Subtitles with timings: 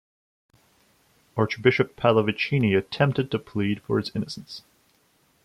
[1.37, 4.63] Archbishop Pallavicini attempted to plead for his innocence.